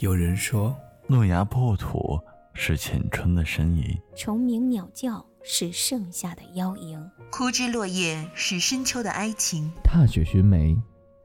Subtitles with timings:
[0.00, 0.74] 有人说，
[1.06, 2.18] 诺亚破土
[2.54, 3.84] 是浅春的呻吟，
[4.16, 6.98] 虫鸣鸟叫是盛夏的邀迎，
[7.30, 10.74] 枯枝落叶是深秋的哀情，踏雪寻梅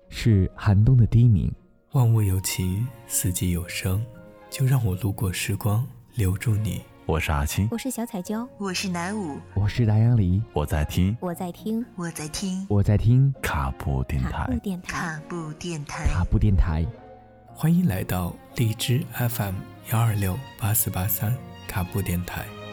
[0.09, 1.49] 是寒冬的低鸣。
[1.93, 4.05] 万物有情，四季有声，
[4.49, 6.81] 就让我路过时光，留住你。
[7.05, 14.59] 我是阿青，我是小彩椒，我是南舞，我是大杨梨，我在听，我在听，我在听，我在听卡布电卡布。
[14.59, 14.91] 电台。
[14.91, 16.03] 卡布电台。
[16.07, 16.85] 卡布电台。
[17.57, 19.55] 欢迎来到荔枝 FM
[19.93, 21.33] 幺二六八四八三
[21.69, 22.64] 卡布电台。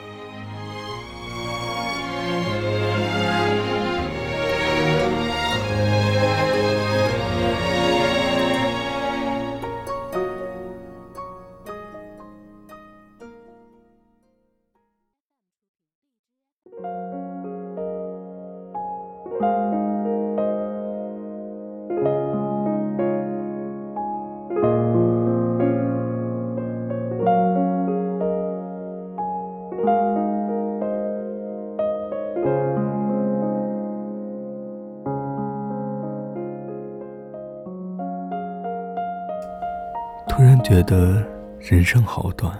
[40.35, 41.23] 突然觉得
[41.61, 42.51] 人生好短，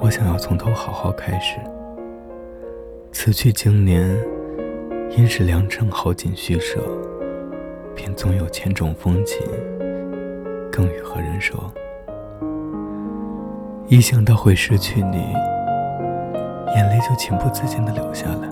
[0.00, 1.58] 我想要从头好好开始。
[3.12, 4.18] 此去经年，
[5.10, 6.80] 因是良辰好景虚设，
[7.94, 9.46] 便总有千种风情，
[10.72, 11.70] 更与何人说？
[13.86, 15.18] 一想到会失去你，
[16.74, 18.48] 眼泪就情不自禁的流下来。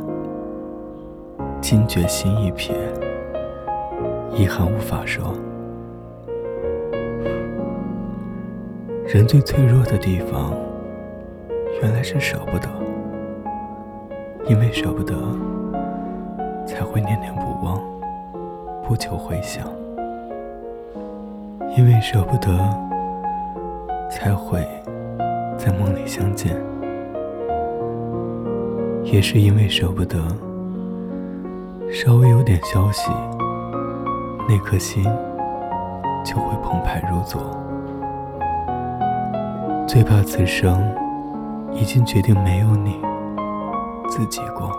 [1.62, 2.76] 惊觉心一撇，
[4.34, 5.32] 遗憾无法说。
[9.06, 10.52] 人最脆弱的地方，
[11.80, 12.68] 原来是舍不得。
[14.48, 15.14] 因为舍不得，
[16.66, 17.80] 才会念念不忘，
[18.82, 19.64] 不求回响。
[21.76, 22.50] 因为舍不得，
[24.10, 24.66] 才会
[25.56, 26.56] 在梦里相见。
[29.04, 30.18] 也是因为舍不得，
[31.92, 33.12] 稍微有点消息，
[34.48, 35.04] 那颗心
[36.24, 37.40] 就会澎湃如昨。
[39.86, 40.82] 最怕此生
[41.72, 43.00] 已经决定没有你，
[44.08, 44.70] 自己过，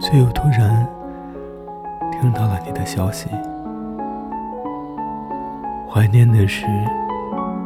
[0.00, 0.88] 却又突然
[2.10, 3.28] 听到了你的消息。
[5.86, 6.66] 怀念的是，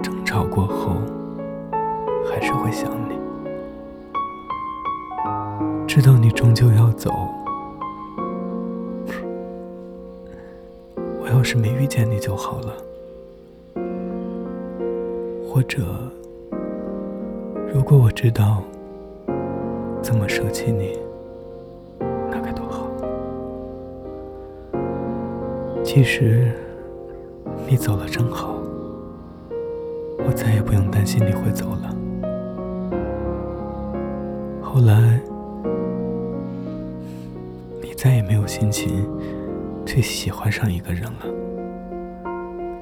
[0.03, 0.97] 争吵过后
[2.29, 3.17] 还是会想你，
[5.87, 7.11] 知道你终究要走。
[11.21, 12.73] 我要是没遇见你就好了。
[15.53, 15.83] 或者，
[17.75, 18.63] 如果我知道
[20.01, 20.99] 怎么舍弃你，
[22.31, 22.89] 那该多好。
[25.85, 26.51] 其实，
[27.69, 28.55] 你走了正好，
[30.27, 31.95] 我再也不用担心你会走了。
[34.63, 35.21] 后来，
[37.83, 39.07] 你再也没有心情
[39.85, 41.27] 去喜欢上一个人了，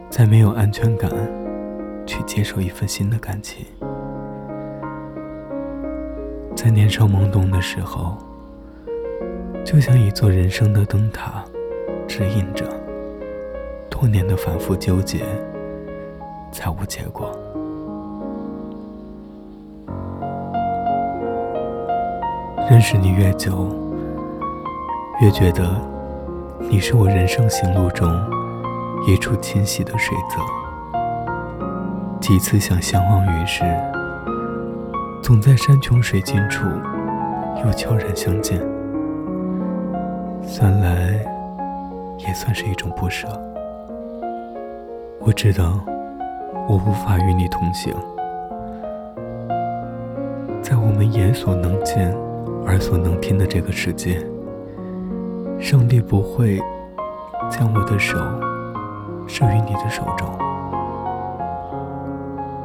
[0.08, 1.10] 再没有安全感。
[2.10, 3.64] 去接受一份新的感情，
[6.56, 8.18] 在年少懵懂的时候，
[9.64, 11.44] 就像一座人生的灯塔，
[12.08, 12.66] 指引着
[13.88, 15.24] 多年的反复纠结，
[16.50, 17.30] 才无结果。
[22.68, 23.68] 认识你越久，
[25.20, 25.80] 越觉得
[26.68, 28.12] 你是我人生行路中
[29.06, 30.59] 一处清晰的水泽。
[32.20, 33.64] 几次想相忘于世，
[35.22, 36.66] 总在山穷水尽处
[37.64, 38.60] 又悄然相见。
[40.42, 41.18] 算来，
[42.18, 43.26] 也算是一种不舍。
[45.18, 45.80] 我知道，
[46.68, 47.94] 我无法与你同行，
[50.62, 52.14] 在我们眼所能见、
[52.66, 54.22] 耳所能听的这个世界，
[55.58, 56.60] 上帝不会
[57.50, 58.18] 将我的手
[59.26, 60.28] 置于你的手中。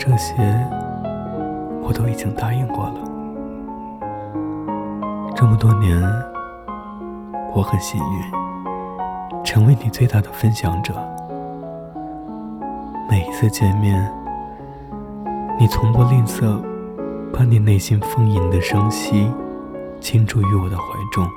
[0.07, 0.35] 这些
[1.81, 2.93] 我都已经答应过了。
[5.35, 5.99] 这么多年，
[7.55, 10.93] 我很幸运，成为你最大的分享者。
[13.09, 14.07] 每一次见面，
[15.57, 16.61] 你从不吝啬
[17.33, 19.27] 把你内心丰盈的声息
[19.99, 21.27] 倾注于我的怀中。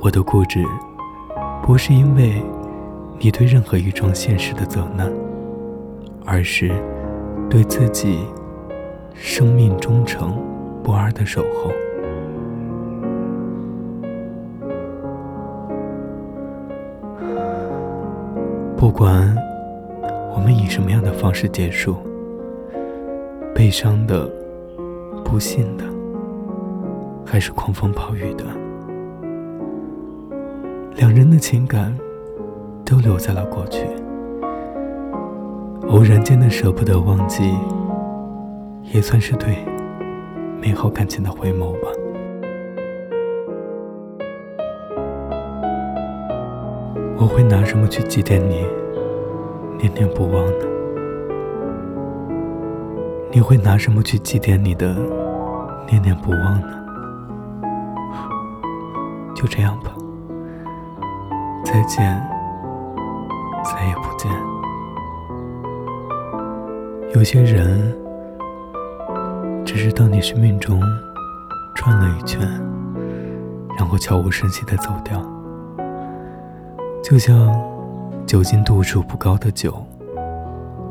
[0.00, 0.64] 我的固执，
[1.60, 2.40] 不是因为
[3.18, 5.10] 你对任何一桩现实的责难。
[6.24, 6.70] 而是
[7.48, 8.18] 对自己
[9.14, 10.42] 生命忠诚
[10.82, 11.70] 不二的守候。
[18.76, 19.34] 不管
[20.34, 21.96] 我们以什么样的方式结束？
[23.54, 24.28] 悲伤的、
[25.24, 25.84] 不幸的，
[27.24, 28.44] 还是狂风暴雨的？
[30.96, 31.96] 两人的情感
[32.84, 33.86] 都留在了过去，
[35.88, 37.54] 偶然间的舍不得忘记，
[38.82, 39.56] 也算是对
[40.60, 41.88] 美好感情的回眸吧。
[47.16, 48.66] 我会拿什么去祭奠你，
[49.78, 50.66] 念念不忘呢？
[53.30, 54.94] 你会拿什么去祭奠你的
[55.88, 56.68] 念念不忘呢？
[59.34, 59.92] 就这样吧。
[61.64, 62.20] 再见，
[63.64, 64.53] 再也不见。
[67.14, 67.96] 有些人，
[69.64, 70.80] 只是到你生命中
[71.76, 72.40] 转了一圈，
[73.78, 75.22] 然后悄无声息的走掉，
[77.04, 77.56] 就像
[78.26, 79.86] 酒精度数不高的酒，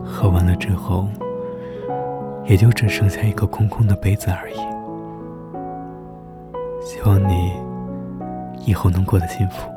[0.02, 1.10] 喝完了之后，
[2.46, 4.56] 也就只剩下一个空空的杯子而已。
[6.86, 7.52] 希望你
[8.66, 9.73] 以后能过得幸福。